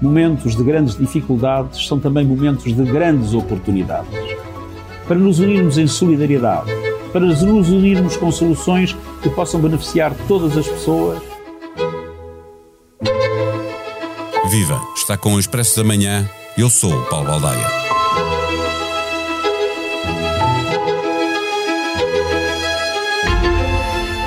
momentos 0.00 0.56
de 0.56 0.62
grandes 0.62 0.96
dificuldades 0.96 1.86
são 1.86 1.98
também 1.98 2.26
momentos 2.26 2.74
de 2.74 2.82
grandes 2.84 3.34
oportunidades. 3.34 4.10
Para 5.06 5.16
nos 5.16 5.38
unirmos 5.38 5.78
em 5.78 5.86
solidariedade, 5.86 6.70
para 7.12 7.24
nos 7.24 7.42
unirmos 7.70 8.16
com 8.16 8.30
soluções 8.30 8.96
que 9.22 9.30
possam 9.30 9.60
beneficiar 9.60 10.14
todas 10.28 10.56
as 10.56 10.66
pessoas. 10.66 11.22
Viva! 14.50 14.80
Está 14.94 15.16
com 15.16 15.34
o 15.34 15.40
Expresso 15.40 15.76
da 15.76 15.84
Manhã. 15.84 16.28
Eu 16.56 16.70
sou 16.70 16.92
o 16.92 17.06
Paulo 17.06 17.26
Baldaia. 17.26 17.95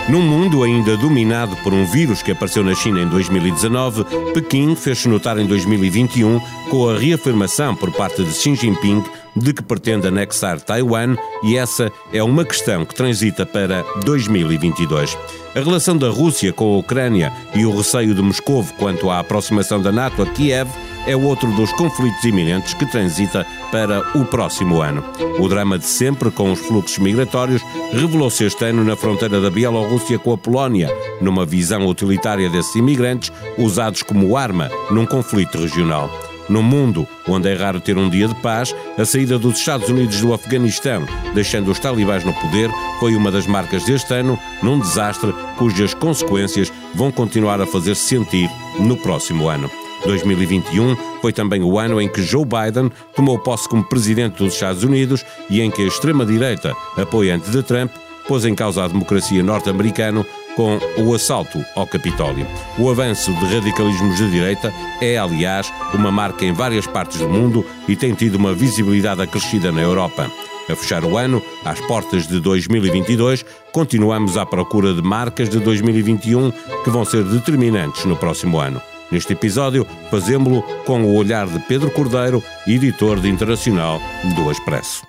Num 0.10 0.24
mundo 0.24 0.64
ainda 0.64 0.98
dominado 0.98 1.56
por 1.58 1.72
um 1.72 1.86
vírus 1.86 2.24
que 2.24 2.32
apareceu 2.32 2.64
na 2.64 2.74
China 2.74 3.00
em 3.00 3.08
2019, 3.08 4.04
Pequim 4.34 4.74
fez-se 4.76 5.08
notar 5.08 5.38
em 5.38 5.46
2021 5.46 6.40
com 6.68 6.90
a 6.90 6.98
reafirmação 6.98 7.76
por 7.76 7.92
parte 7.92 8.24
de 8.24 8.34
Xi 8.34 8.56
Jinping 8.56 9.04
de 9.36 9.54
que 9.54 9.64
pretende 9.64 10.08
anexar 10.08 10.60
Taiwan 10.60 11.16
e 11.44 11.58
essa 11.58 11.92
é 12.12 12.22
uma 12.24 12.46
questão 12.46 12.86
que 12.86 12.96
transita 12.96 13.46
para 13.46 13.84
2022. 14.04 15.18
A 15.56 15.60
relação 15.60 15.98
da 15.98 16.10
Rússia 16.10 16.54
com 16.54 16.76
a 16.76 16.78
Ucrânia 16.78 17.34
e 17.56 17.66
o 17.66 17.76
receio 17.76 18.14
de 18.14 18.22
Moscou 18.22 18.66
quanto 18.78 19.10
à 19.10 19.20
aproximação 19.20 19.82
da 19.82 19.92
NATO 19.92 20.22
a 20.22 20.26
Kiev 20.28 20.70
é 21.08 21.16
outro 21.16 21.52
dos 21.54 21.72
conflitos 21.74 22.24
iminentes 22.24 22.74
que 22.74 22.86
transita 22.86 23.46
para 23.72 24.00
o 24.18 24.26
próximo 24.26 24.82
ano. 24.82 25.04
O 25.40 25.48
drama 25.48 25.80
de 25.80 25.86
sempre 25.86 26.30
com 26.30 26.52
os 26.52 26.60
fluxos 26.60 27.00
migratórios 27.00 27.64
revelou-se 27.92 28.44
este 28.44 28.66
ano 28.66 28.84
na 28.84 28.96
fronteira 28.96 29.42
da 29.42 29.50
Bielorrússia 29.50 30.20
com 30.20 30.34
a 30.34 30.38
Polónia, 30.38 30.90
numa 31.20 31.46
visão 31.46 31.88
utilitária 31.88 32.50
desses 32.50 32.76
imigrantes 32.76 33.32
usados 33.58 34.04
como 34.04 34.38
arma 34.38 34.70
num 34.92 35.06
conflito 35.06 35.58
regional. 35.58 36.29
No 36.50 36.64
mundo 36.64 37.08
onde 37.28 37.48
é 37.48 37.56
raro 37.56 37.80
ter 37.80 37.98
um 37.98 38.10
dia 38.10 38.28
de 38.28 38.36
paz, 38.36 38.76
a 38.98 39.06
saída 39.06 39.38
dos 39.38 39.60
Estados 39.60 39.88
Unidos 39.88 40.20
do 40.20 40.34
Afeganistão, 40.34 41.06
deixando 41.36 41.70
os 41.70 41.80
talibãs 41.80 42.24
no 42.24 42.34
poder, 42.34 42.72
foi 43.00 43.16
uma 43.16 43.32
das 43.32 43.46
marcas 43.46 43.86
deste 43.86 44.12
ano, 44.16 44.38
num 44.64 44.80
desastre 44.80 45.32
cujas 45.58 45.94
consequências 45.94 46.74
vão 46.96 47.12
continuar 47.12 47.62
a 47.62 47.68
fazer-se 47.68 48.02
sentir 48.02 48.50
no 48.80 48.98
próximo 48.98 49.48
ano. 49.48 49.70
2021 50.06 50.96
foi 51.22 51.34
também 51.34 51.62
o 51.62 51.78
ano 51.78 52.02
em 52.02 52.08
que 52.08 52.22
Joe 52.22 52.46
Biden 52.46 52.92
tomou 53.16 53.38
posse 53.38 53.68
como 53.68 53.84
presidente 53.84 54.38
dos 54.38 54.54
Estados 54.54 54.84
Unidos 54.84 55.26
e 55.50 55.62
em 55.62 55.70
que 55.70 55.84
a 55.84 55.88
extrema-direita, 55.88 56.74
apoiante 56.98 57.52
de 57.52 57.62
Trump, 57.62 57.92
pôs 58.28 58.46
em 58.46 58.56
causa 58.56 58.84
a 58.84 58.88
democracia 58.88 59.44
norte-americana 59.44 60.26
com 60.60 60.78
o 60.98 61.14
assalto 61.14 61.64
ao 61.74 61.88
Capitólio. 61.88 62.46
O 62.78 62.90
avanço 62.90 63.32
de 63.32 63.46
radicalismos 63.46 64.18
de 64.18 64.30
direita 64.30 64.74
é, 65.00 65.18
aliás, 65.18 65.72
uma 65.94 66.12
marca 66.12 66.44
em 66.44 66.52
várias 66.52 66.86
partes 66.86 67.20
do 67.20 67.30
mundo 67.30 67.66
e 67.88 67.96
tem 67.96 68.14
tido 68.14 68.36
uma 68.36 68.54
visibilidade 68.54 69.22
acrescida 69.22 69.72
na 69.72 69.80
Europa. 69.80 70.30
A 70.70 70.76
fechar 70.76 71.06
o 71.06 71.18
ano, 71.18 71.42
às 71.64 71.80
portas 71.80 72.28
de 72.28 72.42
2022, 72.42 73.46
continuamos 73.72 74.36
à 74.36 74.46
procura 74.46 74.94
de 74.94 75.02
marcas 75.02 75.48
de 75.48 75.60
2021 75.60 76.52
que 76.84 76.90
vão 76.90 77.06
ser 77.06 77.24
determinantes 77.24 78.04
no 78.04 78.18
próximo 78.18 78.60
ano. 78.60 78.82
Neste 79.10 79.32
episódio, 79.32 79.88
fazemos-lo 80.12 80.62
com 80.86 81.04
o 81.04 81.16
olhar 81.16 81.48
de 81.48 81.60
Pedro 81.70 81.90
Cordeiro, 81.90 82.44
editor 82.68 83.22
de 83.22 83.30
Internacional 83.30 84.02
do 84.36 84.52
Expresso. 84.52 85.08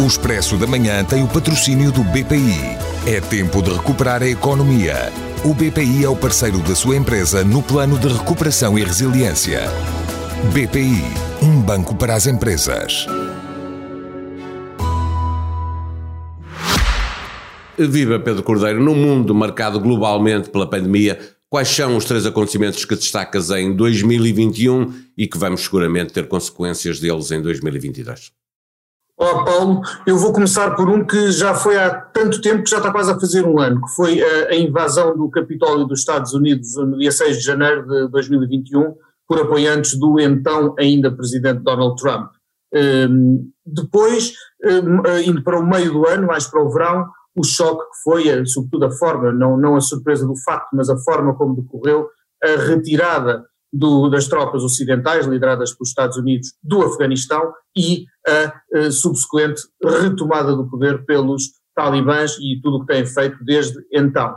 O 0.00 0.06
Expresso 0.06 0.56
da 0.56 0.66
Manhã 0.66 1.04
tem 1.04 1.22
o 1.22 1.28
patrocínio 1.28 1.92
do 1.92 2.02
BPI. 2.04 2.83
É 3.06 3.20
tempo 3.20 3.60
de 3.60 3.70
recuperar 3.70 4.22
a 4.22 4.26
economia. 4.26 5.12
O 5.44 5.52
BPI 5.52 6.04
é 6.04 6.08
o 6.08 6.16
parceiro 6.16 6.58
da 6.60 6.74
sua 6.74 6.96
empresa 6.96 7.44
no 7.44 7.62
plano 7.62 7.98
de 7.98 8.08
recuperação 8.08 8.78
e 8.78 8.82
resiliência. 8.82 9.60
BPI, 10.54 11.02
um 11.42 11.60
banco 11.60 11.94
para 11.94 12.14
as 12.14 12.26
empresas. 12.26 13.06
Viva 17.76 18.18
Pedro 18.18 18.42
Cordeiro, 18.42 18.82
num 18.82 18.94
mundo 18.94 19.34
marcado 19.34 19.78
globalmente 19.78 20.48
pela 20.48 20.66
pandemia, 20.66 21.18
Quais 21.50 21.68
são 21.68 21.96
os 21.96 22.04
três 22.04 22.26
acontecimentos 22.26 22.84
que 22.84 22.96
destacas 22.96 23.48
em 23.50 23.76
2021 23.76 24.92
e 25.16 25.28
que 25.28 25.38
vamos 25.38 25.60
seguramente 25.60 26.12
ter 26.12 26.26
consequências 26.26 26.98
deles 26.98 27.30
em 27.30 27.40
2022? 27.40 28.32
Olá 29.16 29.44
Paulo, 29.44 29.80
eu 30.04 30.18
vou 30.18 30.32
começar 30.32 30.74
por 30.74 30.90
um 30.90 31.06
que 31.06 31.30
já 31.30 31.54
foi 31.54 31.78
há 31.78 31.88
tanto 31.94 32.40
tempo 32.40 32.64
que 32.64 32.70
já 32.70 32.78
está 32.78 32.90
quase 32.90 33.12
a 33.12 33.20
fazer 33.20 33.46
um 33.46 33.60
ano, 33.60 33.80
que 33.80 33.94
foi 33.94 34.20
a, 34.20 34.48
a 34.48 34.56
invasão 34.56 35.16
do 35.16 35.30
Capitólio 35.30 35.86
dos 35.86 36.00
Estados 36.00 36.34
Unidos 36.34 36.74
no 36.74 36.98
dia 36.98 37.12
6 37.12 37.36
de 37.36 37.44
janeiro 37.44 37.86
de 37.86 38.08
2021 38.08 38.92
por 39.28 39.40
apoiantes 39.40 39.96
do 39.96 40.18
então 40.18 40.74
ainda 40.76 41.14
presidente 41.14 41.62
Donald 41.62 41.94
Trump. 42.02 42.28
Um, 42.74 43.52
depois, 43.64 44.32
um, 44.64 45.06
indo 45.24 45.44
para 45.44 45.60
o 45.60 45.64
meio 45.64 45.92
do 45.92 46.08
ano, 46.08 46.26
mais 46.26 46.48
para 46.48 46.64
o 46.64 46.68
verão, 46.68 47.06
o 47.36 47.44
choque 47.44 47.84
que 47.84 48.02
foi, 48.02 48.46
sobretudo 48.46 48.86
a 48.86 48.90
forma, 48.90 49.32
não, 49.32 49.56
não 49.56 49.76
a 49.76 49.80
surpresa 49.80 50.26
do 50.26 50.34
facto, 50.36 50.70
mas 50.72 50.90
a 50.90 50.98
forma 50.98 51.36
como 51.36 51.62
decorreu 51.62 52.08
a 52.42 52.60
retirada 52.66 53.44
do, 53.74 54.08
das 54.08 54.28
tropas 54.28 54.62
ocidentais, 54.62 55.26
lideradas 55.26 55.72
pelos 55.72 55.88
Estados 55.88 56.16
Unidos, 56.16 56.54
do 56.62 56.82
Afeganistão 56.82 57.52
e 57.76 58.04
a, 58.26 58.78
a 58.78 58.90
subsequente 58.92 59.62
retomada 59.82 60.54
do 60.54 60.68
poder 60.70 61.04
pelos 61.04 61.50
talibãs 61.74 62.38
e 62.38 62.60
tudo 62.62 62.76
o 62.76 62.80
que 62.86 62.92
têm 62.92 63.04
feito 63.04 63.44
desde 63.44 63.76
então. 63.92 64.36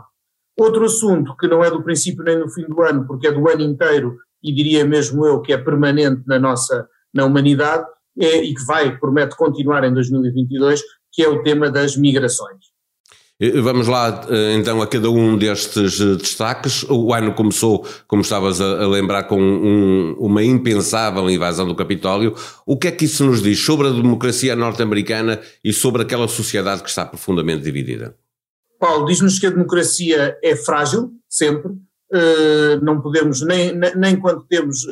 Outro 0.60 0.86
assunto 0.86 1.36
que 1.38 1.48
não 1.48 1.64
é 1.64 1.70
do 1.70 1.84
princípio 1.84 2.24
nem 2.24 2.40
do 2.40 2.50
fim 2.50 2.64
do 2.64 2.82
ano, 2.82 3.06
porque 3.06 3.28
é 3.28 3.32
do 3.32 3.48
ano 3.48 3.62
inteiro 3.62 4.18
e 4.44 4.52
diria 4.52 4.84
mesmo 4.84 5.24
eu 5.24 5.40
que 5.40 5.54
é 5.54 5.58
permanente 5.58 6.24
na 6.26 6.40
nossa 6.40 6.88
na 7.14 7.26
humanidade 7.26 7.86
é, 8.20 8.44
e 8.44 8.56
que 8.56 8.66
vai, 8.66 8.98
promete 8.98 9.36
continuar 9.36 9.84
em 9.84 9.94
2022, 9.94 10.82
que 11.12 11.22
é 11.22 11.30
o 11.30 11.44
tema 11.44 11.70
das 11.70 11.96
migrações. 11.96 12.77
Eh, 13.40 13.62
vamos 13.62 13.88
lá 13.88 14.26
eh, 14.30 14.54
então 14.56 14.82
a 14.82 14.88
cada 14.88 15.12
um 15.12 15.38
destes 15.38 16.02
eh, 16.02 16.16
destaques. 16.16 16.84
O 16.90 17.14
ano 17.14 17.34
começou, 17.34 17.86
como 18.08 18.22
estavas 18.22 18.60
a, 18.60 18.88
lembrar, 18.88 19.24
com 19.24 19.40
um, 19.40 20.16
uma 20.18 20.44
impensável 20.44 21.30
invasão 21.30 21.68
do 21.68 21.76
Capitólio. 21.76 22.34
O 22.66 22.78
que 22.78 22.88
é 22.88 22.92
que 22.92 23.06
isso 23.06 23.24
nos 23.24 23.42
diz 23.42 23.60
sobre 23.60 23.88
a 23.88 23.92
democracia 23.92 24.56
norte-americana 24.56 25.40
e 25.64 25.72
sobre 25.72 26.02
aquela 26.02 26.28
sociedade 26.28 26.82
que 26.82 26.90
está 26.90 27.06
profundamente 27.06 27.64
dividida? 27.64 28.16
Paulo, 28.80 29.06
diz-nos 29.06 29.40
que 29.40 29.48
a 29.48 29.52
democracia 29.52 30.38
é 30.44 30.56
frágil, 30.56 31.12
sempre. 31.28 31.72
Uh, 32.10 32.80
não 32.82 33.02
podemos, 33.02 33.42
nem, 33.42 33.74
nem 33.74 34.16
quando 34.16 34.42
temos 34.44 34.86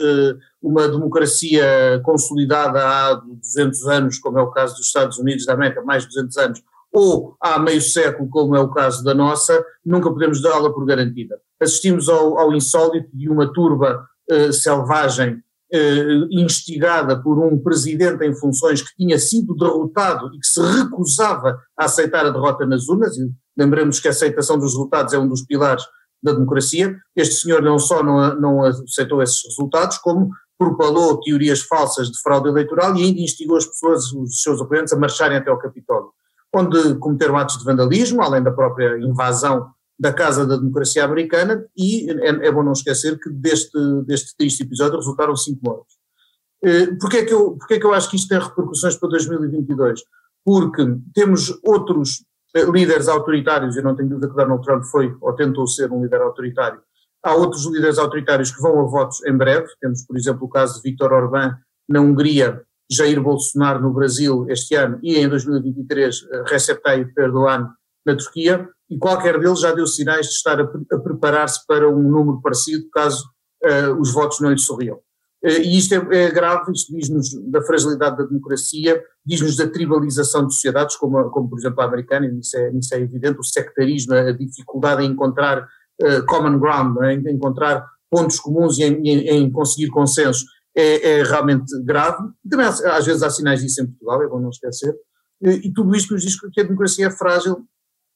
uma 0.62 0.86
democracia 0.86 2.02
consolidada 2.04 2.80
há 2.84 3.14
200 3.14 3.88
anos, 3.88 4.20
como 4.20 4.38
é 4.38 4.42
o 4.42 4.52
caso 4.52 4.76
dos 4.76 4.88
Estados 4.88 5.18
Unidos 5.18 5.46
da 5.46 5.54
América, 5.54 5.82
mais 5.82 6.04
de 6.04 6.10
200 6.10 6.38
anos, 6.38 6.64
ou 6.96 7.36
há 7.42 7.60
meio 7.60 7.82
século, 7.82 8.30
como 8.30 8.56
é 8.56 8.60
o 8.62 8.70
caso 8.70 9.04
da 9.04 9.14
nossa, 9.14 9.62
nunca 9.86 10.10
podemos 10.10 10.42
dá-la 10.42 10.72
por 10.72 10.86
garantida. 10.86 11.38
Assistimos 11.62 12.08
ao, 12.08 12.40
ao 12.40 12.54
insólito 12.54 13.10
de 13.14 13.30
uma 13.30 13.52
turba 13.52 14.08
eh, 14.30 14.54
selvagem 14.54 15.44
eh, 15.74 16.28
instigada 16.32 17.22
por 17.22 17.38
um 17.38 17.62
presidente 17.62 18.26
em 18.26 18.34
funções 18.34 18.82
que 18.82 18.96
tinha 18.96 19.20
sido 19.20 19.54
derrotado 19.56 20.34
e 20.34 20.40
que 20.40 20.48
se 20.48 20.62
recusava 20.62 21.60
a 21.78 21.84
aceitar 21.84 22.26
a 22.26 22.30
derrota 22.30 22.66
nas 22.66 22.88
urnas, 22.88 23.18
e 23.18 23.30
lembremos 23.58 24.00
que 24.00 24.08
a 24.08 24.12
aceitação 24.12 24.58
dos 24.58 24.72
resultados 24.72 25.14
é 25.14 25.20
um 25.20 25.28
dos 25.28 25.42
pilares 25.42 25.84
da 26.24 26.32
democracia. 26.32 26.96
Este 27.14 27.36
senhor 27.36 27.62
não 27.62 27.78
só 27.78 28.02
não, 28.02 28.40
não 28.40 28.64
aceitou 28.64 29.22
esses 29.22 29.44
resultados, 29.50 29.98
como 29.98 30.30
propalou 30.58 31.20
teorias 31.20 31.60
falsas 31.60 32.10
de 32.10 32.22
fraude 32.22 32.48
eleitoral 32.48 32.96
e 32.96 33.04
ainda 33.04 33.20
instigou 33.20 33.58
as 33.58 33.66
pessoas, 33.66 34.14
os 34.14 34.42
seus 34.42 34.62
oponentes, 34.62 34.94
a 34.94 34.98
marcharem 34.98 35.38
até 35.38 35.50
ao 35.50 35.60
Capitólio 35.60 36.12
onde 36.56 36.96
cometeram 36.96 37.38
atos 37.38 37.58
de 37.58 37.66
vandalismo, 37.66 38.22
além 38.22 38.42
da 38.42 38.52
própria 38.52 38.98
invasão 38.98 39.70
da 40.00 40.12
Casa 40.12 40.46
da 40.46 40.58
Democracia 40.58 41.06
Americana, 41.06 41.66
e 41.76 42.10
é, 42.10 42.48
é 42.48 42.52
bom 42.52 42.64
não 42.64 42.74
esquecer 42.74 43.20
que 43.20 43.30
deste, 43.30 43.78
deste 44.06 44.36
triste 44.38 44.64
episódio 44.64 44.98
resultaram 44.98 45.36
cinco 45.36 45.60
mortos. 45.64 45.96
Eh, 46.64 46.88
porquê 47.00 47.18
é, 47.18 47.26
que 47.26 47.34
eu, 47.34 47.58
porquê 47.58 47.76
é 47.76 47.80
que 47.80 47.86
eu 47.86 47.94
acho 47.94 48.10
que 48.10 48.16
isto 48.16 48.28
tem 48.28 48.40
repercussões 48.40 48.96
para 48.96 49.10
2022? 49.10 50.02
Porque 50.44 50.98
temos 51.14 51.58
outros 51.64 52.26
eh, 52.56 52.64
líderes 52.66 53.08
autoritários, 53.08 53.76
eu 53.76 53.84
não 53.84 53.96
tenho 53.96 54.10
dúvida 54.10 54.30
que 54.30 54.36
Donald 54.36 54.64
Trump 54.64 54.84
foi 54.84 55.16
ou 55.22 55.34
tentou 55.34 55.68
ser 55.68 55.92
um 55.92 56.04
líder 56.04 56.22
autoritário, 56.22 56.82
há 57.24 57.36
outros 57.36 57.66
líderes 57.66 57.98
autoritários 57.98 58.52
que 58.52 58.62
vão 58.62 58.80
a 58.80 58.84
votos 58.84 59.24
em 59.26 59.36
breve, 59.36 59.68
temos 59.80 60.06
por 60.06 60.18
exemplo 60.18 60.46
o 60.46 60.50
caso 60.50 60.76
de 60.76 60.90
Viktor 60.90 61.14
Orbán 61.14 61.56
na 61.88 62.02
Hungria, 62.02 62.64
Jair 62.92 63.22
Bolsonaro 63.22 63.82
no 63.82 63.94
Brasil 63.94 64.46
este 64.50 64.76
ano 64.76 65.00
e 65.02 65.18
em 65.18 65.28
2023 65.28 66.16
eh, 66.32 66.44
Recep 66.48 66.82
Tayyip 66.82 67.12
Erdogan 67.18 67.70
na 68.06 68.16
Turquia, 68.16 68.70
e 68.90 68.98
qualquer 68.98 69.40
deles 69.40 69.60
já 69.60 69.74
deu 69.74 69.88
sinais 69.88 70.28
de 70.28 70.34
estar 70.34 70.62
a, 70.62 70.64
a 70.64 71.00
preparar-se 71.00 71.66
para 71.66 71.90
um 71.90 72.04
número 72.04 72.40
parecido 72.42 72.88
caso 72.92 73.26
uh, 73.64 74.00
os 74.00 74.14
votos 74.14 74.40
não 74.40 74.52
lhe 74.52 74.60
sorriam. 74.60 74.98
Uh, 75.44 75.62
e 75.64 75.78
isto 75.78 75.96
é, 75.96 76.26
é, 76.26 76.32
grave, 76.32 76.72
isto 76.72 76.96
diz-nos 76.96 77.34
da 77.50 77.64
fragilidade 77.64 78.18
da 78.18 78.26
democracia, 78.26 79.02
diz-nos 79.26 79.56
da 79.56 79.68
tribalização 79.68 80.46
de 80.46 80.54
sociedades, 80.54 80.96
como, 80.98 81.32
como 81.32 81.50
por 81.50 81.58
exemplo 81.58 81.82
a 81.82 81.86
americana, 81.86 82.28
e 82.28 82.40
isso 82.40 82.56
é, 82.56 82.72
isso 82.74 82.94
é 82.94 83.00
evidente, 83.00 83.40
o 83.40 83.44
sectarismo, 83.44 84.14
a 84.14 84.32
dificuldade 84.32 85.04
em 85.04 85.10
encontrar 85.10 85.68
uh, 86.02 86.26
common 86.28 86.60
ground, 86.60 86.98
é? 87.04 87.14
em 87.14 87.36
encontrar 87.36 87.84
pontos 88.10 88.40
comuns 88.40 88.78
e 88.78 88.84
em, 88.84 89.02
em, 89.02 89.28
em 89.30 89.52
conseguir 89.52 89.88
consensos 89.88 90.46
é, 90.76 91.20
é, 91.20 91.24
realmente 91.24 91.72
grave. 91.84 92.24
Também 92.50 92.66
às 92.66 93.06
vezes 93.06 93.24
há 93.24 93.30
sinais 93.30 93.62
disso 93.62 93.82
em 93.82 93.88
Portugal, 93.88 94.24
é 94.24 94.28
bom 94.28 94.40
não 94.40 94.50
esquecer. 94.50 94.94
E, 95.42 95.68
e 95.68 95.74
tudo 95.74 95.96
isto 95.96 96.14
nos 96.14 96.24
diz 96.24 96.38
que 96.40 96.62
a 96.62 96.64
democracia 96.64 97.08
é 97.08 97.12
frágil 97.12 97.66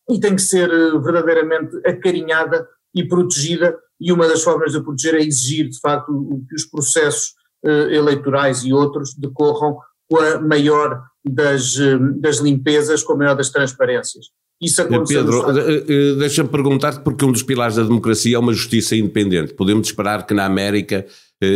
e 0.09 0.19
tem 0.19 0.35
que 0.35 0.41
ser 0.41 0.69
eh, 0.69 0.97
verdadeiramente 1.00 1.77
acarinhada 1.85 2.67
e 2.94 3.07
protegida, 3.07 3.77
e 4.01 4.11
uma 4.11 4.27
das 4.27 4.41
formas 4.41 4.71
de 4.71 4.81
proteger 4.81 5.15
é 5.15 5.23
exigir, 5.23 5.69
de 5.69 5.79
facto, 5.79 6.11
que 6.50 6.56
os 6.56 6.65
processos 6.65 7.33
uh, 7.63 7.91
eleitorais 7.91 8.63
e 8.63 8.73
outros 8.73 9.13
decorram 9.13 9.77
com 10.09 10.17
a 10.17 10.39
maior 10.39 11.03
das, 11.23 11.75
uh, 11.75 12.00
das 12.19 12.38
limpezas, 12.38 13.03
com 13.03 13.13
a 13.13 13.17
maior 13.17 13.35
das 13.35 13.50
transparências. 13.50 14.27
Isso 14.59 14.81
aconteceu. 14.81 15.23
Pedro, 15.23 16.17
deixa-me 16.17 16.50
perguntar-te, 16.50 17.01
porque 17.01 17.23
um 17.23 17.31
dos 17.31 17.44
pilares 17.44 17.75
da 17.75 17.83
democracia 17.83 18.35
é 18.35 18.39
uma 18.39 18.53
justiça 18.53 18.95
independente. 18.95 19.53
Podemos 19.53 19.88
esperar 19.88 20.25
que 20.25 20.33
na 20.33 20.45
América, 20.45 21.05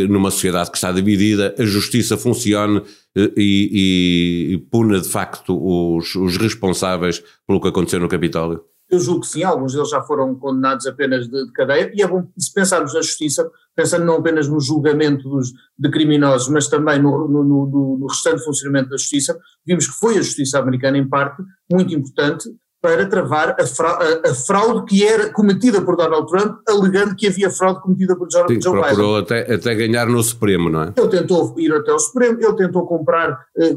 numa 0.09 0.31
sociedade 0.31 0.71
que 0.71 0.77
está 0.77 0.91
dividida, 0.91 1.53
a 1.57 1.63
justiça 1.63 2.17
funcione 2.17 2.81
e, 3.15 3.31
e, 3.37 4.53
e 4.53 4.57
puna 4.57 4.99
de 4.99 5.09
facto 5.09 5.57
os, 5.57 6.15
os 6.15 6.37
responsáveis 6.37 7.23
pelo 7.45 7.59
que 7.61 7.67
aconteceu 7.67 7.99
no 7.99 8.07
Capitólio? 8.07 8.63
Eu 8.89 8.99
julgo 8.99 9.21
que 9.21 9.27
sim, 9.27 9.43
alguns 9.43 9.73
deles 9.73 9.89
já 9.89 10.01
foram 10.01 10.35
condenados 10.35 10.85
apenas 10.85 11.27
de, 11.27 11.45
de 11.45 11.51
cadeia, 11.51 11.91
e 11.95 12.01
é 12.01 12.07
bom, 12.07 12.27
se 12.37 12.53
pensarmos 12.53 12.93
na 12.93 13.01
justiça, 13.01 13.49
pensando 13.75 14.05
não 14.05 14.17
apenas 14.17 14.47
no 14.47 14.59
julgamento 14.59 15.27
dos, 15.27 15.51
de 15.77 15.89
criminosos, 15.89 16.47
mas 16.49 16.67
também 16.67 17.01
no, 17.01 17.27
no, 17.27 17.43
no, 17.43 17.97
no 17.97 18.07
restante 18.07 18.43
funcionamento 18.43 18.89
da 18.89 18.97
justiça, 18.97 19.37
vimos 19.65 19.87
que 19.87 19.93
foi 19.93 20.17
a 20.17 20.21
justiça 20.21 20.59
americana, 20.59 20.97
em 20.97 21.07
parte, 21.07 21.41
muito 21.71 21.93
importante 21.93 22.49
para 22.83 23.07
travar 23.07 23.55
a 23.57 23.65
fraude, 23.65 24.27
a 24.27 24.35
fraude, 24.35 24.85
que 24.85 25.07
era 25.07 25.31
cometida 25.31 25.81
por 25.81 25.95
Donald 25.95 26.27
Trump, 26.27 26.59
alegando 26.67 27.15
que 27.15 27.27
havia 27.27 27.49
fraude 27.49 27.81
cometida 27.81 28.13
por 28.13 28.27
Joe, 28.29 28.43
Sim, 28.45 28.61
Joe 28.61 28.73
Biden. 28.73 28.87
procurou 28.89 29.17
até, 29.19 29.53
até 29.53 29.73
ganhar 29.73 30.05
no 30.07 30.21
Supremo, 30.21 30.69
não 30.69 30.83
é? 30.83 30.93
Ele 30.97 31.07
tentou 31.07 31.55
ir 31.57 31.73
até 31.73 31.93
o 31.93 31.99
Supremo, 31.99 32.37
ele 32.41 32.55
tentou 32.57 32.85
comprar, 32.85 33.39
eh, 33.57 33.73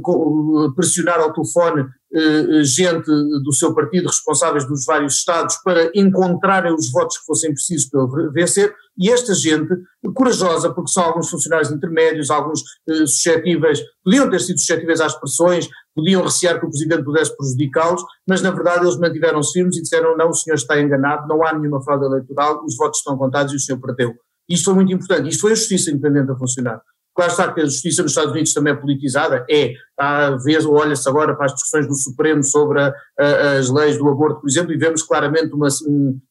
pressionar 0.75 1.21
ao 1.21 1.33
telefone 1.33 1.87
eh, 2.13 2.65
gente 2.65 3.07
do 3.07 3.53
seu 3.53 3.73
partido, 3.73 4.09
responsáveis 4.09 4.67
dos 4.67 4.85
vários 4.85 5.19
estados, 5.19 5.55
para 5.63 5.89
encontrarem 5.95 6.75
os 6.75 6.91
votos 6.91 7.19
que 7.19 7.27
fossem 7.27 7.53
precisos 7.53 7.89
para 7.89 8.01
ele 8.03 8.31
vencer, 8.31 8.75
e 8.99 9.11
esta 9.11 9.35
gente, 9.35 9.69
corajosa, 10.15 10.73
porque 10.73 10.91
são 10.91 11.05
alguns 11.05 11.29
funcionários 11.29 11.71
intermédios, 11.71 12.31
alguns 12.31 12.63
eh, 12.89 13.07
suscetíveis, 13.07 13.81
podiam 14.03 14.29
ter 14.29 14.41
sido 14.41 14.59
suscetíveis 14.59 15.01
às 15.01 15.15
pressões, 15.15 15.69
podiam 15.97 16.23
recear 16.23 16.61
que 16.61 16.67
o 16.67 16.69
Presidente 16.69 17.03
pudesse 17.03 17.35
prejudicá-los, 17.35 18.03
mas 18.29 18.43
na 18.43 18.51
verdade 18.51 18.85
eles 18.85 18.99
mantiveram-se 18.99 19.53
firmes 19.53 19.79
e 19.79 19.83
disseram 19.83 20.17
não, 20.17 20.29
o 20.29 20.35
senhor 20.35 20.57
está 20.57 20.79
enganado, 20.79 21.27
não 21.27 21.45
há 21.45 21.59
nenhuma 21.59 21.83
fraude 21.83 22.05
eleitoral, 22.05 22.63
os 22.65 22.77
votos 22.77 22.99
estão 22.99 23.17
contados 23.17 23.53
e 23.55 23.57
o 23.57 23.61
senhor 23.61 23.81
perdeu. 23.81 24.15
Isto 24.49 24.67
foi 24.67 24.75
muito 24.75 24.93
importante, 24.93 25.31
isto 25.31 25.41
foi 25.41 25.53
a 25.53 25.55
justiça 25.57 25.91
independente 25.91 26.31
a 26.31 26.37
funcionar. 26.37 26.81
Claro 27.17 27.31
está 27.31 27.51
que 27.51 27.63
a 27.63 27.65
justiça 27.65 28.03
nos 28.03 28.13
Estados 28.13 28.33
Unidos 28.33 28.53
também 28.53 28.75
é 28.75 28.77
politizada, 28.77 29.47
é, 29.51 29.73
às 29.99 30.45
vezes 30.45 30.67
olha-se 30.67 31.09
agora 31.09 31.35
para 31.35 31.47
as 31.47 31.55
discussões 31.55 31.89
do 31.89 31.95
Supremo 31.95 32.45
sobre 32.45 32.79
a, 32.79 32.93
a, 33.19 33.53
as 33.53 33.71
leis 33.71 33.97
do 33.97 34.07
aborto, 34.07 34.43
por 34.43 34.51
exemplo, 34.51 34.71
e 34.71 34.77
vemos 34.77 35.03
claramente 35.03 35.51
uma, 35.55 35.69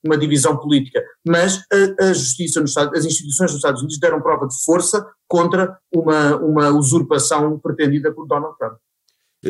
uma 0.06 0.16
divisão 0.16 0.56
política, 0.58 1.04
mas 1.28 1.64
a, 2.00 2.04
a 2.04 2.14
justiça, 2.14 2.62
nos 2.62 2.70
Estados, 2.70 3.00
as 3.00 3.04
instituições 3.04 3.50
dos 3.50 3.58
Estados 3.58 3.82
Unidos 3.82 4.00
deram 4.00 4.22
prova 4.22 4.48
de 4.48 4.64
força 4.64 5.04
contra 5.28 5.76
uma, 5.92 6.36
uma 6.36 6.70
usurpação 6.70 7.60
pretendida 7.60 8.14
por 8.14 8.28
Donald 8.28 8.56
Trump. 8.60 8.76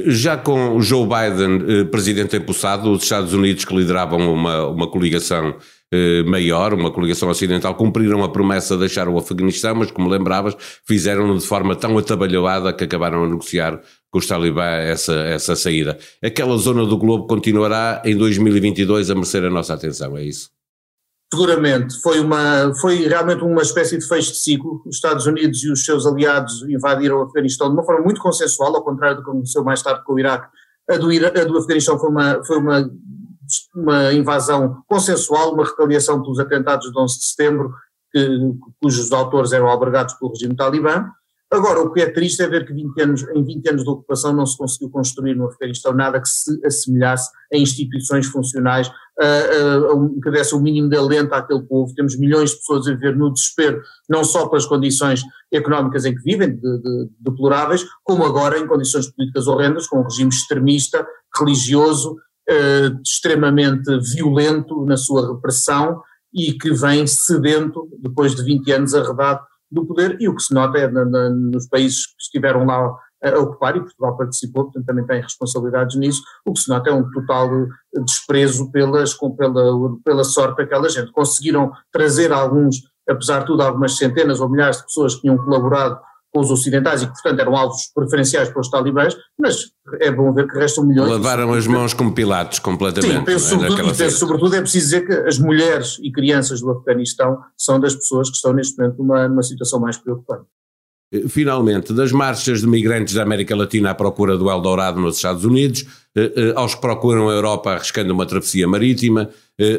Já 0.08 0.36
com 0.36 0.82
Joe 0.82 1.08
Biden 1.08 1.64
eh, 1.68 1.84
presidente 1.86 2.36
empossado, 2.36 2.92
os 2.92 3.04
Estados 3.04 3.34
Unidos 3.34 3.64
que 3.64 3.74
lideravam 3.74 4.34
uma, 4.34 4.68
uma 4.68 4.88
coligação 4.88 5.56
eh, 5.92 6.24
maior, 6.24 6.74
uma 6.74 6.92
coligação 6.92 7.30
ocidental, 7.30 7.76
cumpriram 7.76 8.22
a 8.22 8.30
promessa 8.30 8.74
de 8.74 8.82
deixar 8.82 9.08
o 9.08 9.18
Afeganistão, 9.18 9.76
mas 9.76 9.92
como 9.92 10.10
lembravas, 10.10 10.58
fizeram-no 10.86 11.38
de 11.38 11.46
forma 11.46 11.76
tão 11.76 11.98
atabalhoada 11.98 12.74
que 12.74 12.84
acabaram 12.84 13.24
a 13.24 13.30
negociar 13.30 13.80
com 14.12 14.20
os 14.20 14.28
talibã 14.28 14.64
essa, 14.64 15.14
essa 15.14 15.56
saída. 15.56 15.98
Aquela 16.22 16.58
zona 16.58 16.86
do 16.86 16.98
globo 16.98 17.28
continuará 17.28 18.02
em 18.04 18.18
2022 18.18 19.10
a 19.10 19.16
merecer 19.16 19.46
a 19.46 19.50
nossa 19.50 19.74
atenção, 19.74 20.18
é 20.18 20.24
isso? 20.24 20.55
Seguramente, 21.36 22.00
foi, 22.02 22.22
uma, 22.22 22.74
foi 22.76 23.08
realmente 23.08 23.44
uma 23.44 23.62
espécie 23.62 23.98
de 23.98 24.08
fecho 24.08 24.32
de 24.32 24.38
ciclo. 24.38 24.82
Os 24.86 24.96
Estados 24.96 25.26
Unidos 25.26 25.62
e 25.66 25.70
os 25.70 25.84
seus 25.84 26.06
aliados 26.06 26.64
invadiram 26.64 27.18
o 27.18 27.24
Afeganistão 27.24 27.68
de 27.68 27.74
uma 27.74 27.84
forma 27.84 28.04
muito 28.04 28.22
consensual, 28.22 28.74
ao 28.74 28.84
contrário 28.84 29.18
do 29.18 29.24
que 29.24 29.30
aconteceu 29.30 29.62
mais 29.62 29.82
tarde 29.82 30.02
com 30.06 30.14
o 30.14 30.20
Iraque. 30.20 30.48
A 30.90 30.98
do, 30.98 31.10
a 31.10 31.44
do 31.44 31.58
Afeganistão 31.58 32.00
foi 32.00 32.10
uma, 32.10 32.44
foi 32.46 32.58
uma, 32.58 32.90
uma 33.76 34.14
invasão 34.14 34.82
consensual, 34.88 35.54
uma 35.54 35.66
retaliação 35.66 36.22
pelos 36.22 36.40
atentados 36.40 36.90
de 36.90 36.98
11 36.98 37.20
de 37.20 37.26
setembro, 37.26 37.74
que, 38.14 38.40
cujos 38.82 39.12
autores 39.12 39.52
eram 39.52 39.68
albergados 39.68 40.14
pelo 40.14 40.32
regime 40.32 40.56
talibã. 40.56 41.06
Agora, 41.56 41.80
o 41.80 41.90
que 41.90 42.02
é 42.02 42.10
triste 42.12 42.44
é 42.44 42.50
ver 42.50 42.66
que 42.66 42.74
20 42.74 43.02
anos, 43.02 43.24
em 43.34 43.42
20 43.42 43.70
anos 43.70 43.84
de 43.84 43.90
ocupação 43.90 44.34
não 44.34 44.46
se 44.46 44.58
conseguiu 44.58 44.90
construir 44.90 45.36
no 45.36 45.48
Afeganistão 45.48 45.94
nada 45.94 46.22
que 46.22 46.28
se 46.28 46.60
assemelhasse 46.66 47.32
a 47.54 47.58
instituições 47.58 48.28
funcionais, 48.28 48.92
que 50.22 50.32
desse 50.32 50.54
o 50.54 50.60
mínimo 50.60 50.90
de 50.90 50.98
alento 50.98 51.34
àquele 51.34 51.62
povo. 51.62 51.94
Temos 51.96 52.18
milhões 52.18 52.50
de 52.50 52.58
pessoas 52.58 52.88
a 52.88 52.92
viver 52.92 53.16
no 53.16 53.32
desespero, 53.32 53.82
não 54.10 54.26
só 54.26 54.50
pelas 54.50 54.66
condições 54.66 55.24
económicas 55.50 56.04
em 56.04 56.14
que 56.14 56.22
vivem, 56.24 56.58
de, 56.58 56.82
de, 56.82 57.10
deploráveis, 57.22 57.86
como 58.04 58.26
agora 58.26 58.60
em 58.60 58.68
condições 58.68 59.10
políticas 59.10 59.48
horrendas, 59.48 59.88
com 59.88 60.00
um 60.00 60.04
regime 60.04 60.30
extremista, 60.30 61.08
religioso, 61.40 62.18
eh, 62.50 62.92
extremamente 63.02 63.98
violento 64.14 64.86
na 64.86 64.98
sua 64.98 65.34
repressão 65.34 66.02
e 66.34 66.52
que 66.52 66.74
vem 66.74 67.08
sedento, 67.08 67.88
depois 68.00 68.36
de 68.36 68.44
20 68.44 68.72
anos 68.74 68.94
arredado 68.94 69.40
do 69.72 69.86
poder, 69.86 70.18
e 70.20 70.28
o 70.28 70.36
que 70.36 70.44
se 70.44 70.54
nota 70.54 70.78
é 70.78 70.88
na, 70.88 71.06
na, 71.06 71.30
nos 71.30 71.68
países 71.68 72.06
que 72.08 72.22
estiveram 72.22 72.66
lá 72.66 72.96
a 73.24 73.40
ocupar, 73.40 73.76
e 73.76 73.80
Portugal 73.80 74.18
participou, 74.18 74.66
portanto 74.66 74.86
também 74.86 75.06
tem 75.06 75.22
responsabilidades 75.22 75.96
nisso, 75.98 76.22
o 76.46 76.54
que 76.54 76.60
se 76.60 76.70
nota 76.70 76.90
é 76.90 76.94
um 76.94 77.10
total 77.10 77.50
desprezo 78.06 78.72
pelas, 78.72 79.14
com, 79.14 79.36
pela, 79.36 79.98
pela 80.04 80.24
sorte 80.24 80.58
daquela 80.58 80.90
gente. 80.90 81.12
Conseguiram 81.12 81.72
trazer 81.92 82.32
alguns, 82.32 82.84
apesar 83.10 83.40
de 83.40 83.48
tudo, 83.48 83.64
algumas 83.64 83.98
centenas 83.98 84.40
ou 84.40 84.50
milhares 84.50 84.78
de 84.78 84.86
pessoas 84.86 85.16
que 85.16 85.22
tinham 85.22 85.38
colaborado 85.38 86.00
com 86.36 86.42
os 86.42 86.52
ocidentais 86.52 87.02
e 87.02 87.08
que, 87.08 87.14
portanto, 87.14 87.40
eram 87.40 87.56
alvos 87.56 87.90
preferenciais 87.96 88.50
para 88.50 88.60
os 88.60 88.70
talibãs, 88.70 89.16
mas 89.40 89.72
é 90.02 90.12
bom 90.12 90.34
ver 90.34 90.46
que 90.46 90.58
restam 90.58 90.86
milhões. 90.86 91.10
Lavaram 91.10 91.54
as 91.54 91.66
mãos 91.66 91.94
como 91.94 92.14
pilatos, 92.14 92.60
completamente. 92.60 93.20
Sim, 93.20 93.24
penso, 93.24 93.46
é? 93.46 93.50
sobretudo, 93.50 93.90
e 93.90 93.96
penso 93.96 94.18
sobretudo, 94.18 94.56
é 94.58 94.62
preciso 94.62 94.86
dizer 94.86 95.08
que 95.08 95.14
as 95.30 95.40
mulheres 95.40 95.98
e 96.02 96.12
crianças 96.12 96.60
do 96.60 96.72
Afeganistão 96.72 97.40
são 97.56 97.80
das 97.80 97.96
pessoas 97.96 98.30
que 98.30 98.36
estão 98.36 98.52
neste 98.52 98.78
momento 98.78 98.98
numa, 98.98 99.30
numa 99.30 99.44
situação 99.44 99.80
mais 99.80 99.96
preocupante. 99.96 100.44
Eh, 101.10 101.24
finalmente, 101.30 101.94
das 101.94 102.12
marchas 102.12 102.60
de 102.60 102.68
migrantes 102.68 103.14
da 103.14 103.24
América 103.24 103.56
Latina 103.56 103.92
à 103.92 103.96
procura 103.96 104.38
do 104.38 104.52
Eldorado 104.52 105.00
nos 105.00 105.16
Estados 105.16 105.46
Unidos, 105.46 105.86
eh, 106.14 106.34
eh, 106.36 106.54
aos 106.54 106.76
que 106.76 106.82
procuram 106.82 107.30
a 107.30 107.34
Europa 107.34 107.72
arriscando 107.72 108.14
uma 108.14 108.26
travessia 108.26 108.68
marítima, 108.68 109.30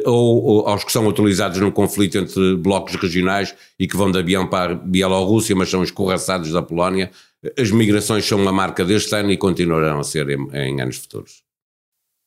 ou 0.06 0.66
aos 0.66 0.84
que 0.84 0.92
são 0.92 1.06
utilizados 1.06 1.60
num 1.60 1.70
conflito 1.70 2.16
entre 2.16 2.56
blocos 2.56 2.94
regionais 2.94 3.54
e 3.78 3.86
que 3.86 3.96
vão 3.96 4.10
de 4.10 4.18
avião 4.18 4.46
para 4.46 4.72
a 4.72 4.74
Bielorrússia, 4.74 5.54
mas 5.54 5.70
são 5.70 5.82
escorraçados 5.82 6.50
da 6.50 6.62
Polónia, 6.62 7.10
as 7.58 7.70
migrações 7.70 8.26
são 8.26 8.40
uma 8.40 8.52
marca 8.52 8.84
deste 8.84 9.14
ano 9.14 9.30
e 9.30 9.36
continuarão 9.36 10.00
a 10.00 10.04
ser 10.04 10.28
em, 10.30 10.48
em 10.52 10.80
anos 10.80 10.96
futuros. 10.96 11.44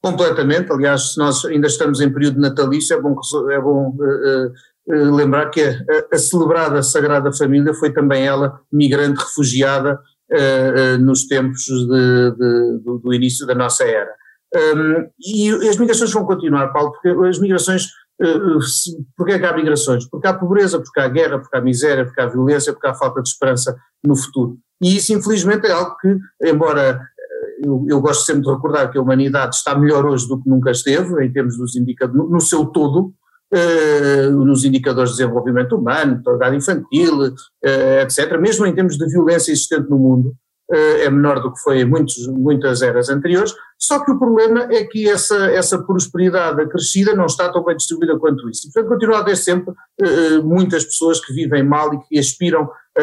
Completamente, 0.02 0.72
aliás, 0.72 1.14
se 1.14 1.18
nós 1.18 1.44
ainda 1.44 1.68
estamos 1.68 2.00
em 2.00 2.12
período 2.12 2.40
natalício, 2.40 2.96
é 2.96 3.02
bom, 3.02 3.16
é 3.52 3.60
bom 3.60 3.90
uh, 3.90 4.54
eh, 4.90 5.12
lembrar 5.12 5.50
que 5.50 5.62
a, 5.62 5.76
a, 6.14 6.18
celebrada 6.18 6.82
Sagrada 6.82 7.34
Família 7.34 7.74
foi 7.74 7.92
também 7.92 8.26
ela 8.26 8.62
migrante 8.72 9.20
refugiada 9.20 10.00
uh, 10.32 10.96
uh, 10.96 10.98
nos 11.00 11.28
tempos 11.28 11.64
de, 11.64 12.32
de, 12.32 12.80
do, 12.84 13.00
do, 13.00 13.14
início 13.14 13.46
da 13.46 13.54
nossa 13.54 13.84
era. 13.84 14.12
Um, 14.56 15.08
e 15.20 15.50
as 15.68 15.78
migrações 15.78 16.12
vão 16.12 16.26
continuar, 16.26 16.70
Paulo, 16.70 16.92
porque 16.92 17.10
as 17.28 17.40
migrações, 17.40 17.86
uh, 18.22 18.60
porque 19.16 19.34
é 19.34 19.40
que 19.40 19.46
há 19.46 19.56
migrações? 19.56 20.06
Porque 20.10 20.28
há 20.28 20.34
pobreza, 20.34 20.80
porque 20.80 21.00
há 21.00 21.08
guerra, 21.08 21.40
porque 21.40 21.56
há 21.56 21.62
miséria, 21.62 22.06
porque 22.06 22.22
há 22.22 22.28
violência, 22.28 22.74
porque 22.74 22.88
há 22.88 22.94
falta 22.94 23.22
de 23.22 23.30
esperança 23.30 23.78
no 24.04 24.16
futuro. 24.16 24.58
E 24.82 24.98
isso 24.98 25.14
infelizmente 25.14 25.68
é 25.68 25.72
algo 25.72 25.96
que, 25.98 26.18
embora 26.42 27.00
eu, 27.64 27.86
eu, 27.88 28.02
gosto 28.02 28.24
sempre 28.24 28.44
de 28.44 28.50
recordar 28.50 28.92
que 28.92 28.98
a 28.98 29.02
humanidade 29.02 29.56
está 29.56 29.78
melhor 29.78 30.06
hoje 30.06 30.28
do 30.28 30.42
que 30.42 30.50
nunca 30.50 30.72
esteve, 30.72 31.24
em 31.24 31.32
termos 31.32 31.58
dos 31.58 31.76
indicadores, 31.76 32.32
no, 32.32 32.40
seu 32.40 32.66
todo, 32.66 33.14
uh, 33.54 34.46
nos 34.46 34.64
indicadores 34.64 35.12
de 35.12 35.18
desenvolvimento 35.18 35.76
humano, 35.76 36.16
mortalidade 36.16 36.56
infantil, 36.56 37.34
eh, 37.64 38.02
etc., 38.04 38.40
mesmo 38.40 38.66
em 38.66 38.74
termos 38.74 38.98
de 38.98 39.06
violência 39.08 39.52
existente 39.52 39.90
no 39.90 39.98
mundo, 39.98 40.36
uh, 40.72 41.04
é 41.04 41.10
menor 41.10 41.42
do 41.42 41.52
que 41.52 41.60
foi 41.60 41.82
em 41.82 41.86
muitos, 41.86 42.28
muitas 42.28 42.82
eras 42.82 43.10
anteriores, 43.10 43.54
só 43.82 44.04
que 44.04 44.12
o 44.12 44.20
problema 44.20 44.68
é 44.72 44.84
que 44.84 45.10
essa, 45.10 45.38
essa 45.52 45.82
prosperidade 45.82 46.62
acrescida 46.62 47.16
não 47.16 47.26
está 47.26 47.50
tão 47.50 47.64
bem 47.64 47.78
distribuída 47.78 48.20
quanto 48.20 48.50
isso. 48.50 48.68
E, 48.68 48.72
portanto, 48.74 48.92
continua 48.92 49.18
a 49.18 49.20
haver 49.22 49.38
sempre 49.38 49.74
muitas 50.44 50.84
pessoas 50.84 51.24
que 51.24 51.34
vivem 51.34 51.64
mal 51.64 51.94
e 51.94 52.00
que 52.02 52.20
aspiram, 52.20 52.70
a, 52.98 53.02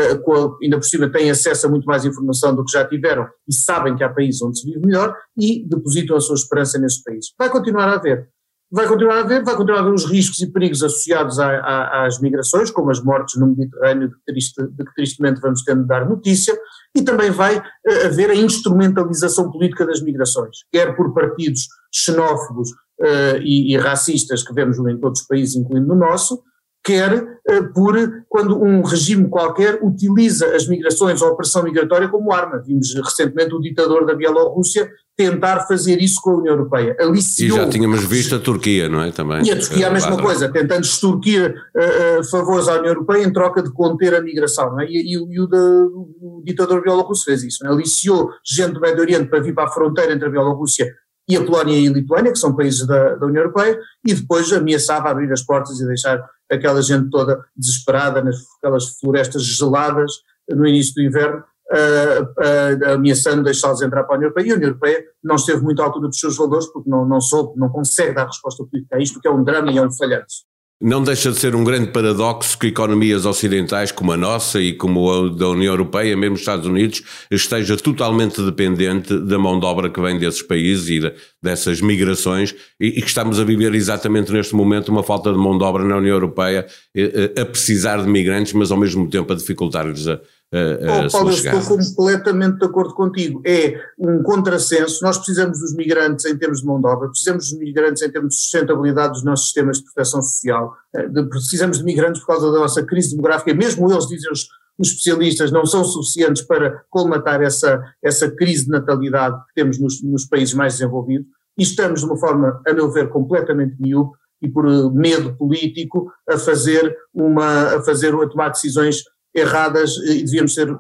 ainda 0.62 0.76
por 0.76 0.84
cima 0.84 1.10
têm 1.10 1.30
acesso 1.30 1.66
a 1.66 1.70
muito 1.70 1.86
mais 1.86 2.04
informação 2.04 2.54
do 2.54 2.62
que 2.62 2.72
já 2.72 2.84
tiveram 2.86 3.26
e 3.48 3.54
sabem 3.54 3.96
que 3.96 4.04
há 4.04 4.08
países 4.10 4.42
onde 4.42 4.60
se 4.60 4.66
vive 4.66 4.84
melhor 4.84 5.16
e 5.38 5.66
depositam 5.66 6.14
a 6.14 6.20
sua 6.20 6.34
esperança 6.34 6.78
nesse 6.78 7.02
país. 7.02 7.32
Vai 7.38 7.48
continuar 7.48 7.88
a 7.88 7.94
haver. 7.94 8.28
vai 8.70 8.86
continuar 8.86 9.18
a 9.18 9.20
haver, 9.20 9.44
vai 9.44 9.56
continuar 9.56 9.78
a 9.78 9.82
haver 9.82 9.94
os 9.94 10.04
riscos 10.04 10.40
e 10.40 10.52
perigos 10.52 10.82
associados 10.82 11.38
a, 11.38 11.48
a, 11.48 12.06
às 12.06 12.20
migrações, 12.20 12.70
como 12.70 12.90
as 12.90 13.02
mortes 13.02 13.40
no 13.40 13.46
Mediterrâneo, 13.46 14.08
de 14.08 14.16
triste, 14.26 14.62
de 14.62 14.84
que 14.84 14.94
tristemente 14.94 15.40
vamos 15.40 15.62
tendo 15.62 15.82
de 15.82 15.88
dar 15.88 16.06
notícia, 16.06 16.54
e 16.96 17.02
também 17.02 17.30
vai 17.30 17.58
uh, 17.58 18.06
haver 18.06 18.30
a 18.30 18.34
instrumentalização 18.34 19.50
política 19.50 19.86
das 19.86 20.00
migrações, 20.02 20.58
quer 20.72 20.96
por 20.96 21.12
partidos 21.12 21.68
xenófobos 21.94 22.70
uh, 22.70 23.36
e, 23.42 23.74
e, 23.74 23.76
racistas 23.76 24.42
que 24.42 24.54
vemos 24.54 24.78
em 24.78 24.98
todos 24.98 25.20
os 25.20 25.26
países, 25.26 25.56
incluindo 25.56 25.88
no 25.88 25.94
nosso, 25.94 26.42
quer 26.86 27.12
uh, 27.12 27.72
por 27.74 27.96
quando 28.28 28.62
um 28.62 28.80
regime 28.82 29.28
qualquer 29.28 29.80
utiliza 29.82 30.54
as 30.54 30.68
migrações 30.68 31.20
ou 31.20 31.32
a 31.32 31.36
pressão 31.36 31.64
migratória 31.64 32.08
como 32.08 32.32
arma. 32.32 32.62
Vimos 32.64 32.94
recentemente 32.94 33.52
o 33.52 33.60
ditador 33.60 34.06
da 34.06 34.14
Bielorrússia 34.14 34.88
tentar 35.16 35.66
fazer 35.66 36.00
isso 36.00 36.20
com 36.20 36.30
a 36.30 36.36
União 36.36 36.54
Europeia. 36.54 36.94
Aliciou, 37.00 37.58
e 37.58 37.60
já 37.62 37.68
tínhamos 37.68 38.04
visto 38.04 38.36
a 38.36 38.38
Turquia, 38.38 38.88
não 38.88 39.02
é? 39.02 39.10
Também. 39.10 39.44
E 39.44 39.50
a 39.50 39.58
Turquia 39.58 39.88
a 39.88 39.90
mesma 39.90 40.16
coisa, 40.16 40.48
tentando 40.48 40.84
extorquir 40.84 41.54
uh, 41.74 42.24
favores 42.30 42.68
à 42.68 42.74
União 42.74 42.92
Europeia 42.92 43.24
em 43.24 43.32
troca 43.32 43.62
de 43.62 43.72
conter 43.72 44.14
a 44.14 44.20
migração, 44.20 44.78
é? 44.78 44.86
E, 44.86 44.96
e, 44.96 45.12
e 45.14 45.40
o, 45.40 45.46
de, 45.46 45.56
o, 45.56 46.42
ditador 46.44 46.82
bielorrusso 46.82 47.24
fez 47.24 47.42
isso, 47.42 47.66
é? 47.66 47.68
aliciou 47.68 48.30
gente 48.44 48.74
do 48.74 48.80
Médio 48.80 49.00
Oriente 49.00 49.28
para 49.28 49.40
vir 49.40 49.54
para 49.54 49.64
a 49.64 49.72
fronteira 49.72 50.12
entre 50.12 50.28
a 50.28 50.30
Bielorrússia 50.30 50.86
e 51.28 51.36
a 51.36 51.44
Polónia 51.44 51.78
e 51.78 51.88
a 51.88 51.92
Lituânia, 51.92 52.32
que 52.32 52.38
são 52.38 52.54
países 52.54 52.86
da, 52.86 53.16
da 53.16 53.26
União 53.26 53.42
Europeia, 53.42 53.78
e 54.04 54.14
depois 54.14 54.52
ameaçava 54.52 55.10
abrir 55.10 55.32
as 55.32 55.42
portas 55.42 55.80
e 55.80 55.86
deixar 55.86 56.24
aquela 56.50 56.80
gente 56.80 57.10
toda 57.10 57.44
desesperada 57.56 58.22
nas 58.22 58.36
aquelas 58.58 58.98
florestas 59.00 59.42
geladas 59.42 60.12
no 60.48 60.66
início 60.66 60.94
do 60.94 61.02
inverno, 61.02 61.42
uh, 61.72 62.22
uh, 62.22 62.94
ameaçando 62.94 63.42
deixá-los 63.42 63.82
entrar 63.82 64.04
para 64.04 64.14
a 64.14 64.18
União 64.18 64.28
Europeia, 64.28 64.46
e 64.46 64.52
a 64.52 64.54
União 64.54 64.68
Europeia 64.68 65.04
não 65.22 65.34
esteve 65.34 65.62
muito 65.62 65.82
à 65.82 65.86
altura 65.86 66.08
dos 66.08 66.20
seus 66.20 66.36
valores, 66.36 66.66
porque 66.66 66.88
não, 66.88 67.04
não 67.04 67.20
soube, 67.20 67.58
não 67.58 67.68
consegue 67.68 68.14
dar 68.14 68.26
resposta 68.26 68.64
política 68.64 68.96
a 68.96 69.00
isto, 69.00 69.20
que 69.20 69.26
é 69.26 69.30
um 69.30 69.42
drama 69.42 69.72
e 69.72 69.78
é 69.78 69.82
um 69.82 69.90
falhanço. 69.90 70.44
Não 70.78 71.02
deixa 71.02 71.32
de 71.32 71.38
ser 71.38 71.54
um 71.54 71.64
grande 71.64 71.90
paradoxo 71.90 72.58
que 72.58 72.66
economias 72.66 73.24
ocidentais 73.24 73.90
como 73.90 74.12
a 74.12 74.16
nossa 74.16 74.60
e 74.60 74.74
como 74.74 75.10
a 75.10 75.28
da 75.30 75.48
União 75.48 75.72
Europeia, 75.72 76.14
mesmo 76.14 76.34
os 76.34 76.40
Estados 76.40 76.66
Unidos, 76.66 77.02
esteja 77.30 77.78
totalmente 77.78 78.42
dependente 78.42 79.18
da 79.20 79.38
mão 79.38 79.58
de 79.58 79.64
obra 79.64 79.88
que 79.88 79.98
vem 79.98 80.18
desses 80.18 80.42
países 80.42 80.90
e 80.90 81.14
dessas 81.42 81.80
migrações 81.80 82.54
e, 82.78 82.92
que 83.00 83.08
estamos 83.08 83.40
a 83.40 83.44
viver 83.44 83.74
exatamente 83.74 84.30
neste 84.30 84.54
momento 84.54 84.90
uma 84.90 85.02
falta 85.02 85.32
de 85.32 85.38
mão 85.38 85.56
de 85.56 85.64
obra 85.64 85.82
na 85.82 85.96
União 85.96 86.12
Europeia 86.12 86.66
eh, 86.94 87.32
eh, 87.34 87.40
a 87.40 87.46
precisar 87.46 88.02
de 88.02 88.08
migrantes, 88.08 88.52
mas 88.52 88.70
ao 88.70 88.76
mesmo 88.76 89.08
tempo 89.08 89.32
a 89.32 89.36
dificultar-lhes 89.36 90.06
a, 90.06 90.20
Uh, 90.56 91.06
uh, 91.06 91.12
Paulo, 91.12 91.30
estou 91.30 91.60
completamente 91.76 92.58
de 92.58 92.64
acordo 92.64 92.94
contigo. 92.94 93.42
É 93.44 93.78
um 93.98 94.22
contrassenso. 94.22 95.04
Nós 95.04 95.18
precisamos 95.18 95.60
dos 95.60 95.74
migrantes 95.74 96.24
em 96.24 96.36
termos 96.36 96.60
de 96.60 96.66
mão 96.66 96.80
de 96.80 96.86
obra, 96.86 97.08
precisamos 97.08 97.50
dos 97.50 97.58
migrantes 97.58 98.02
em 98.02 98.10
termos 98.10 98.34
de 98.34 98.40
sustentabilidade 98.40 99.12
dos 99.12 99.24
nossos 99.24 99.46
sistemas 99.46 99.78
de 99.78 99.84
proteção 99.84 100.22
social, 100.22 100.74
uh, 100.96 101.08
de, 101.08 101.28
precisamos 101.28 101.78
de 101.78 101.84
migrantes 101.84 102.20
por 102.20 102.28
causa 102.28 102.50
da 102.50 102.58
nossa 102.58 102.82
crise 102.84 103.10
demográfica. 103.10 103.52
Mesmo 103.54 103.90
eles, 103.92 104.06
dizem 104.06 104.32
os, 104.32 104.48
os 104.78 104.88
especialistas, 104.88 105.52
não 105.52 105.66
são 105.66 105.84
suficientes 105.84 106.42
para 106.42 106.82
colmatar 106.88 107.42
essa, 107.42 107.82
essa 108.02 108.30
crise 108.30 108.64
de 108.64 108.70
natalidade 108.70 109.36
que 109.48 109.54
temos 109.54 109.78
nos, 109.78 110.02
nos 110.02 110.24
países 110.24 110.54
mais 110.54 110.74
desenvolvidos. 110.74 111.26
E 111.58 111.62
estamos, 111.62 112.00
de 112.00 112.06
uma 112.06 112.16
forma, 112.16 112.60
a 112.66 112.72
meu 112.72 112.90
ver, 112.90 113.08
completamente 113.08 113.76
miúpe 113.78 114.16
e 114.42 114.48
por 114.48 114.64
medo 114.92 115.34
político 115.36 116.12
a 116.28 116.38
fazer 116.38 116.94
uma, 117.14 117.76
a 117.76 117.82
fazer, 117.82 118.14
a 118.14 118.28
tomar 118.28 118.50
decisões 118.50 119.02
erradas 119.36 119.96
e 119.98 120.24
devíamos 120.24 120.54
ter, 120.54 120.74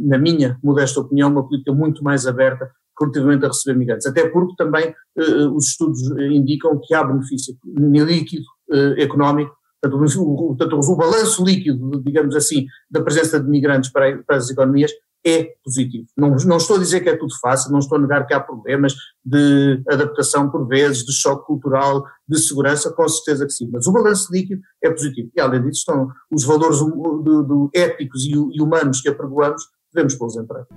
na 0.00 0.18
minha 0.18 0.58
modesta 0.62 1.00
opinião, 1.00 1.30
uma 1.30 1.46
política 1.46 1.72
muito 1.72 2.02
mais 2.02 2.26
aberta 2.26 2.70
relativamente 2.98 3.44
a 3.44 3.48
receber 3.48 3.78
migrantes. 3.78 4.06
Até 4.06 4.28
porque 4.28 4.54
também 4.56 4.94
uh, 5.18 5.54
os 5.54 5.68
estudos 5.68 6.00
indicam 6.18 6.80
que 6.82 6.94
há 6.94 7.04
benefício 7.04 7.54
líquido 7.76 8.44
uh, 8.70 8.98
económico, 9.00 9.54
portanto 9.82 10.22
o, 10.22 10.56
portanto, 10.56 10.80
o 10.80 10.96
balanço 10.96 11.44
líquido, 11.44 12.02
digamos 12.02 12.34
assim, 12.34 12.66
da 12.90 13.02
presença 13.02 13.38
de 13.38 13.48
migrantes 13.48 13.90
para, 13.90 14.22
para 14.22 14.36
as 14.36 14.48
economias 14.50 14.92
é 15.26 15.54
positivo. 15.64 16.06
Não, 16.16 16.36
não 16.46 16.56
estou 16.56 16.76
a 16.76 16.78
dizer 16.78 17.00
que 17.00 17.08
é 17.08 17.16
tudo 17.16 17.34
fácil, 17.40 17.72
não 17.72 17.80
estou 17.80 17.98
a 17.98 18.00
negar 18.00 18.24
que 18.26 18.32
há 18.32 18.38
problemas 18.38 18.94
de 19.24 19.82
adaptação 19.88 20.48
por 20.48 20.68
vezes, 20.68 21.04
de 21.04 21.12
choque 21.12 21.44
cultural, 21.46 22.04
de 22.28 22.38
segurança, 22.38 22.92
com 22.92 23.08
certeza 23.08 23.44
que 23.44 23.52
sim, 23.52 23.68
mas 23.72 23.86
o 23.88 23.92
balanço 23.92 24.32
líquido 24.32 24.62
é 24.82 24.88
positivo. 24.88 25.30
E 25.34 25.40
além 25.40 25.62
disso 25.62 25.80
estão 25.80 26.08
os 26.30 26.44
valores 26.44 26.78
do, 26.78 27.22
do, 27.22 27.42
do 27.42 27.70
éticos 27.74 28.24
e, 28.24 28.30
e 28.30 28.62
humanos 28.62 29.00
que 29.00 29.08
apregoamos, 29.08 29.62
devemos 29.92 30.14
pô-los 30.14 30.36
em 30.36 30.46
prática. 30.46 30.74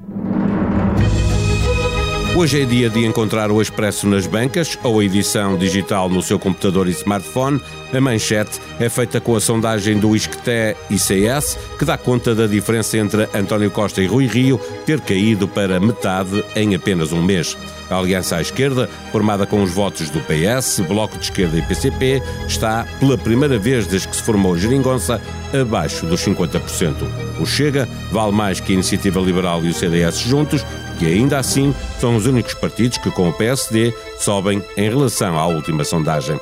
Hoje 2.40 2.62
é 2.62 2.66
dia 2.66 2.90
de 2.90 3.06
encontrar 3.06 3.52
o 3.52 3.62
Expresso 3.62 4.08
nas 4.08 4.26
bancas 4.26 4.80
ou 4.82 5.02
a 5.02 5.04
edição 5.04 5.58
digital 5.58 6.08
no 6.08 6.22
seu 6.22 6.40
computador 6.40 6.88
e 6.88 6.92
smartphone. 6.92 7.60
A 7.94 8.00
manchete 8.00 8.62
é 8.80 8.88
feita 8.88 9.20
com 9.20 9.36
a 9.36 9.42
sondagem 9.42 10.00
do 10.00 10.16
ISCTE 10.16 10.74
ICS, 10.90 11.58
que 11.78 11.84
dá 11.84 11.98
conta 11.98 12.34
da 12.34 12.48
diferença 12.48 12.98
entre 12.98 13.28
António 13.34 13.70
Costa 13.70 14.02
e 14.02 14.08
Rui 14.08 14.26
Rio 14.26 14.58
ter 14.86 15.02
caído 15.02 15.50
para 15.50 15.82
metade 15.82 16.42
em 16.56 16.74
apenas 16.76 17.12
um 17.12 17.22
mês. 17.22 17.58
A 17.90 17.98
Aliança 17.98 18.38
à 18.38 18.42
Esquerda, 18.42 18.90
formada 19.12 19.46
com 19.46 19.62
os 19.62 19.72
votos 19.72 20.10
do 20.10 20.22
PS, 20.22 20.80
Bloco 20.88 21.18
de 21.18 21.26
Esquerda 21.26 21.58
e 21.58 21.62
PCP, 21.62 22.24
está, 22.48 22.88
pela 23.02 23.18
primeira 23.18 23.60
vez 23.60 23.86
desde 23.86 24.08
que 24.08 24.16
se 24.16 24.24
formou 24.24 24.58
Geringonça, 24.58 25.22
abaixo 25.60 26.06
dos 26.06 26.24
50%. 26.24 26.96
O 27.38 27.46
Chega 27.46 27.86
vale 28.14 28.32
mais 28.32 28.62
que 28.62 28.72
a 28.72 28.76
Iniciativa 28.76 29.20
Liberal 29.20 29.66
e 29.66 29.70
o 29.70 29.74
CDS 29.74 30.20
juntos, 30.20 30.64
que 31.00 31.06
ainda 31.06 31.40
assim 31.40 31.74
são 32.00 32.16
os 32.18 32.26
únicos 32.26 32.54
partidos 32.54 32.98
que, 32.98 33.10
com 33.10 33.30
o 33.30 33.34
PSD, 33.34 33.94
sobem 34.18 34.62
em 34.76 34.90
relação 34.90 35.40
à 35.40 35.48
última 35.48 35.84
sondagem. 35.84 36.40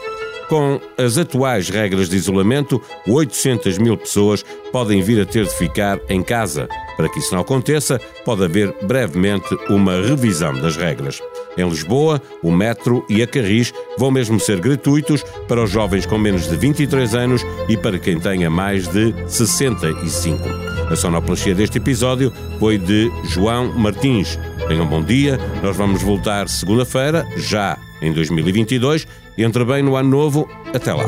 Com 0.49 0.79
as 0.97 1.17
atuais 1.17 1.69
regras 1.69 2.09
de 2.09 2.15
isolamento, 2.15 2.81
800 3.07 3.77
mil 3.77 3.97
pessoas 3.97 4.43
podem 4.71 5.01
vir 5.01 5.21
a 5.21 5.25
ter 5.25 5.45
de 5.45 5.53
ficar 5.53 5.99
em 6.09 6.23
casa. 6.23 6.67
Para 6.95 7.09
que 7.09 7.19
isso 7.19 7.33
não 7.33 7.41
aconteça, 7.41 7.99
pode 8.25 8.43
haver 8.43 8.73
brevemente 8.81 9.55
uma 9.69 10.01
revisão 10.01 10.53
das 10.53 10.75
regras. 10.77 11.21
Em 11.57 11.67
Lisboa, 11.67 12.21
o 12.43 12.51
metro 12.51 13.03
e 13.09 13.21
a 13.23 13.27
Carris 13.27 13.73
vão 13.97 14.11
mesmo 14.11 14.39
ser 14.39 14.59
gratuitos 14.59 15.23
para 15.47 15.63
os 15.63 15.71
jovens 15.71 16.05
com 16.05 16.17
menos 16.17 16.47
de 16.47 16.55
23 16.55 17.15
anos 17.15 17.41
e 17.67 17.75
para 17.75 17.97
quem 17.97 18.19
tenha 18.19 18.49
mais 18.49 18.87
de 18.87 19.13
65. 19.27 20.43
A 20.89 20.95
sonoplastia 20.95 21.55
deste 21.55 21.79
episódio 21.79 22.31
foi 22.59 22.77
de 22.77 23.11
João 23.25 23.73
Martins. 23.73 24.37
Tenham 24.67 24.85
um 24.85 24.87
bom 24.87 25.03
dia, 25.03 25.39
nós 25.63 25.75
vamos 25.75 26.01
voltar 26.03 26.47
segunda-feira, 26.47 27.25
já 27.35 27.77
em 28.01 28.13
2022. 28.13 29.07
Entre 29.37 29.65
bem 29.65 29.83
no 29.83 29.95
ano 29.95 30.09
novo, 30.09 30.49
até 30.73 30.93
lá. 30.93 31.05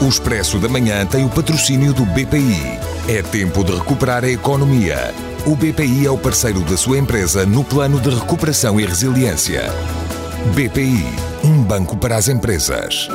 O 0.00 0.08
Expresso 0.08 0.58
da 0.58 0.68
Manhã 0.68 1.06
tem 1.06 1.24
o 1.24 1.28
patrocínio 1.28 1.92
do 1.92 2.04
BPI. 2.04 2.91
É 3.12 3.20
tempo 3.20 3.62
de 3.62 3.74
recuperar 3.74 4.24
a 4.24 4.30
economia. 4.30 5.12
O 5.44 5.54
BPI 5.54 6.06
é 6.06 6.10
o 6.10 6.16
parceiro 6.16 6.60
da 6.60 6.78
sua 6.78 6.96
empresa 6.96 7.44
no 7.44 7.62
plano 7.62 8.00
de 8.00 8.08
recuperação 8.08 8.80
e 8.80 8.86
resiliência. 8.86 9.64
BPI, 10.54 11.04
um 11.44 11.62
banco 11.62 11.94
para 11.94 12.16
as 12.16 12.28
empresas. 12.28 13.10